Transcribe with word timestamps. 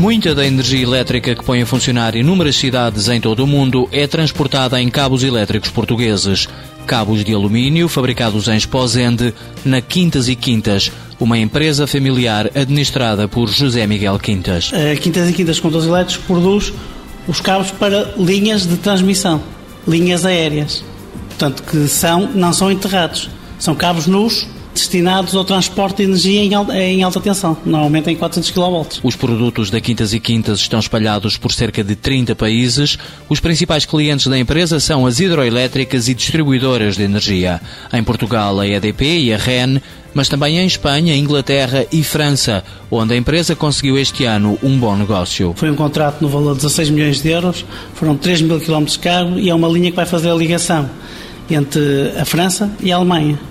Muita 0.00 0.34
da 0.34 0.46
energia 0.46 0.82
elétrica 0.82 1.34
que 1.34 1.44
põe 1.44 1.60
a 1.60 1.66
funcionar 1.66 2.16
inúmeras 2.16 2.56
cidades 2.56 3.06
em 3.10 3.20
todo 3.20 3.44
o 3.44 3.46
mundo 3.46 3.86
é 3.92 4.06
transportada 4.06 4.80
em 4.80 4.88
cabos 4.88 5.22
elétricos 5.22 5.68
portugueses. 5.68 6.48
Cabos 6.86 7.22
de 7.22 7.34
alumínio 7.34 7.86
fabricados 7.86 8.48
em 8.48 8.56
Esposende, 8.56 9.34
na 9.62 9.82
Quintas 9.82 10.26
e 10.26 10.34
Quintas, 10.34 10.90
uma 11.20 11.36
empresa 11.36 11.86
familiar 11.86 12.46
administrada 12.54 13.28
por 13.28 13.50
José 13.50 13.86
Miguel 13.86 14.18
Quintas. 14.18 14.72
A 14.72 14.96
Quintas 14.98 15.28
e 15.28 15.34
Quintas 15.34 15.60
Condutores 15.60 15.86
Elétricos 15.86 16.24
produz 16.26 16.72
os 17.28 17.42
cabos 17.42 17.70
para 17.70 18.14
linhas 18.16 18.66
de 18.66 18.78
transmissão, 18.78 19.42
linhas 19.86 20.24
aéreas. 20.24 20.82
Portanto, 21.28 21.62
que 21.62 21.86
são, 21.88 22.26
não 22.34 22.54
são 22.54 22.72
enterrados. 22.72 23.28
São 23.58 23.74
cabos 23.74 24.06
nus 24.06 24.46
destinados 24.72 25.34
ao 25.34 25.44
transporte 25.44 25.98
de 25.98 26.04
energia 26.04 26.42
em 26.42 26.54
alta, 26.54 26.76
em 26.76 27.02
alta 27.02 27.20
tensão, 27.20 27.56
normalmente 27.64 28.10
em 28.10 28.16
400 28.16 28.50
kV. 28.50 29.00
Os 29.02 29.16
produtos 29.16 29.70
da 29.70 29.80
Quintas 29.80 30.12
e 30.12 30.20
Quintas 30.20 30.60
estão 30.60 30.78
espalhados 30.78 31.36
por 31.36 31.52
cerca 31.52 31.82
de 31.82 31.96
30 31.96 32.34
países. 32.34 32.98
Os 33.28 33.40
principais 33.40 33.84
clientes 33.84 34.26
da 34.26 34.38
empresa 34.38 34.80
são 34.80 35.06
as 35.06 35.20
hidroelétricas 35.20 36.08
e 36.08 36.14
distribuidoras 36.14 36.96
de 36.96 37.02
energia. 37.02 37.60
Em 37.92 38.02
Portugal, 38.02 38.58
a 38.60 38.66
EDP 38.66 39.04
e 39.04 39.34
a 39.34 39.36
REN, 39.36 39.80
mas 40.14 40.28
também 40.28 40.58
em 40.58 40.66
Espanha, 40.66 41.16
Inglaterra 41.16 41.86
e 41.92 42.02
França, 42.02 42.64
onde 42.90 43.14
a 43.14 43.16
empresa 43.16 43.54
conseguiu 43.54 43.98
este 43.98 44.24
ano 44.24 44.58
um 44.62 44.78
bom 44.78 44.96
negócio. 44.96 45.52
Foi 45.56 45.70
um 45.70 45.76
contrato 45.76 46.20
no 46.20 46.28
valor 46.28 46.54
de 46.54 46.62
16 46.62 46.90
milhões 46.90 47.22
de 47.22 47.28
euros, 47.28 47.64
foram 47.94 48.16
3 48.16 48.42
mil 48.42 48.60
quilómetros 48.60 48.96
de 48.96 49.02
cabo 49.02 49.38
e 49.38 49.50
é 49.50 49.54
uma 49.54 49.68
linha 49.68 49.90
que 49.90 49.96
vai 49.96 50.06
fazer 50.06 50.30
a 50.30 50.34
ligação 50.34 50.88
entre 51.48 52.12
a 52.16 52.24
França 52.24 52.70
e 52.80 52.92
a 52.92 52.96
Alemanha 52.96 53.49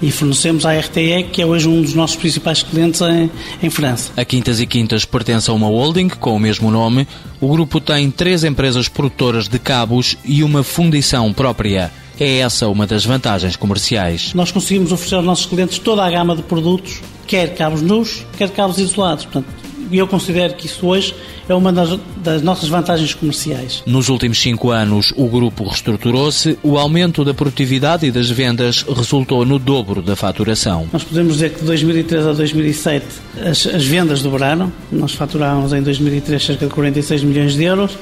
e 0.00 0.10
fornecemos 0.10 0.64
à 0.64 0.78
RTE, 0.78 1.24
que 1.32 1.42
é 1.42 1.46
hoje 1.46 1.68
um 1.68 1.82
dos 1.82 1.94
nossos 1.94 2.16
principais 2.16 2.62
clientes 2.62 3.00
em, 3.00 3.30
em, 3.62 3.70
França. 3.70 4.12
A 4.16 4.24
Quintas 4.24 4.60
e 4.60 4.66
Quintas 4.66 5.04
pertence 5.04 5.50
a 5.50 5.52
uma 5.52 5.66
holding 5.66 6.08
com 6.08 6.34
o 6.34 6.38
mesmo 6.38 6.70
nome. 6.70 7.06
O 7.40 7.48
grupo 7.48 7.80
tem 7.80 8.10
três 8.10 8.44
empresas 8.44 8.88
produtoras 8.88 9.48
de 9.48 9.58
cabos 9.58 10.16
e 10.24 10.42
uma 10.42 10.62
fundição 10.62 11.32
própria. 11.32 11.90
É 12.18 12.38
essa 12.38 12.68
uma 12.68 12.86
das 12.86 13.04
vantagens 13.04 13.54
comerciais. 13.56 14.32
Nós 14.34 14.50
conseguimos 14.50 14.90
oferecer 14.90 15.16
aos 15.16 15.24
nossos 15.24 15.46
clientes 15.46 15.78
toda 15.78 16.04
a 16.04 16.10
gama 16.10 16.34
de 16.34 16.42
produtos, 16.42 17.00
quer 17.26 17.54
cabos 17.54 17.80
nus, 17.80 18.26
quer 18.36 18.50
cabos 18.50 18.78
isolados. 18.78 19.24
Portanto, 19.24 19.46
eu 19.92 20.06
considero 20.06 20.54
que 20.54 20.66
isso 20.66 20.86
hoje 20.86 21.14
é 21.48 21.54
uma 21.54 21.72
das, 21.72 21.98
das, 22.18 22.42
nossas 22.42 22.68
vantagens 22.68 23.14
comerciais. 23.14 23.82
Nos 23.86 24.08
últimos 24.08 24.40
cinco 24.40 24.70
anos, 24.70 25.12
o 25.16 25.26
grupo 25.26 25.64
reestruturou-se. 25.64 26.58
O 26.62 26.76
aumento 26.76 27.24
da 27.24 27.32
produtividade 27.32 28.06
e 28.06 28.10
das 28.10 28.30
vendas 28.30 28.82
resultou 28.82 29.44
no 29.44 29.58
dobro 29.58 30.02
da 30.02 30.14
faturação. 30.14 30.88
Nós 30.92 31.04
podemos 31.04 31.34
dizer 31.34 31.50
que 31.54 31.60
de 31.60 31.66
2003 31.66 32.26
a 32.26 32.32
2007 32.32 33.06
as, 33.44 33.66
as 33.66 33.84
vendas 33.84 34.22
dobraram. 34.22 34.72
Nós 34.92 35.12
faturávamos 35.12 35.72
em 35.72 35.82
2003 35.82 36.44
cerca 36.44 36.66
de 36.66 36.72
46 36.72 37.24
milhões 37.24 37.54
de 37.54 37.64
euros 37.64 37.98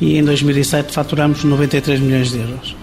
e 0.00 0.16
em 0.16 0.24
2007 0.24 0.92
faturamos 0.92 1.44
93 1.44 2.00
milhões 2.00 2.30
de 2.32 2.38
euros 2.38 2.76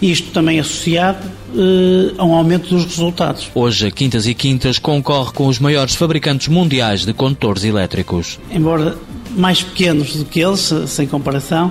isto 0.00 0.30
também 0.30 0.60
associado 0.60 1.26
uh, 1.54 2.14
a 2.18 2.24
um 2.24 2.34
aumento 2.34 2.68
dos 2.68 2.84
resultados. 2.84 3.50
Hoje, 3.54 3.88
a 3.88 3.90
Quintas 3.90 4.26
e 4.26 4.34
Quintas 4.34 4.78
concorre 4.78 5.32
com 5.32 5.46
os 5.46 5.58
maiores 5.58 5.94
fabricantes 5.94 6.48
mundiais 6.48 7.04
de 7.04 7.12
condutores 7.12 7.64
elétricos. 7.64 8.38
Embora 8.50 8.96
mais 9.30 9.62
pequenos 9.62 10.16
do 10.16 10.24
que 10.24 10.40
eles, 10.40 10.72
sem 10.86 11.06
comparação, 11.06 11.70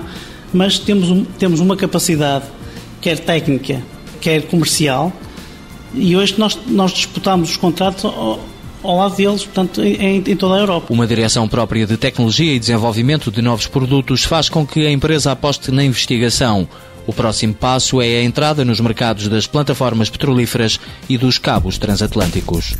mas 0.53 0.79
temos, 0.79 1.09
um, 1.09 1.23
temos 1.23 1.59
uma 1.59 1.75
capacidade, 1.75 2.45
quer 3.01 3.19
técnica, 3.19 3.81
quer 4.21 4.43
comercial, 4.43 5.11
e 5.93 6.15
hoje 6.15 6.35
nós, 6.37 6.57
nós 6.67 6.91
disputamos 6.91 7.51
os 7.51 7.57
contratos 7.57 8.05
ao, 8.05 8.39
ao 8.83 8.97
lado 8.97 9.15
deles, 9.15 9.43
portanto, 9.43 9.83
em, 9.83 10.23
em, 10.25 10.35
toda 10.35 10.55
a 10.55 10.59
Europa. 10.59 10.93
Uma 10.93 11.07
direção 11.07 11.47
própria 11.47 11.85
de 11.85 11.97
tecnologia 11.97 12.53
e 12.53 12.59
desenvolvimento 12.59 13.31
de 13.31 13.41
novos 13.41 13.67
produtos 13.67 14.23
faz 14.23 14.49
com 14.49 14.65
que 14.65 14.85
a 14.85 14.91
empresa 14.91 15.31
aposte 15.31 15.71
na 15.71 15.83
investigação. 15.83 16.67
O 17.05 17.13
próximo 17.13 17.53
passo 17.53 18.01
é 18.01 18.17
a 18.17 18.23
entrada 18.23 18.65
nos 18.65 18.81
mercados 18.81 19.29
das 19.29 19.47
plataformas 19.47 20.09
petrolíferas 20.09 20.79
e 21.07 21.17
dos 21.17 21.37
cabos 21.37 21.77
transatlânticos. 21.77 22.75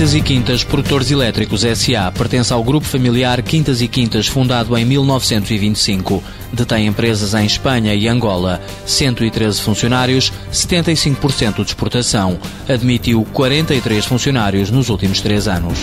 Quintas 0.00 0.14
e 0.14 0.22
Quintas 0.22 0.64
Produtores 0.64 1.10
Elétricos 1.10 1.60
SA 1.60 2.10
pertence 2.10 2.50
ao 2.54 2.64
grupo 2.64 2.86
familiar 2.86 3.42
Quintas 3.42 3.82
e 3.82 3.86
Quintas, 3.86 4.26
fundado 4.26 4.74
em 4.74 4.82
1925. 4.82 6.24
Detém 6.50 6.86
empresas 6.86 7.34
em 7.34 7.44
Espanha 7.44 7.94
e 7.94 8.08
Angola, 8.08 8.62
113 8.86 9.60
funcionários, 9.60 10.32
75% 10.50 11.56
de 11.56 11.62
exportação. 11.64 12.38
Admitiu 12.66 13.26
43 13.34 14.06
funcionários 14.06 14.70
nos 14.70 14.88
últimos 14.88 15.20
três 15.20 15.46
anos. 15.46 15.78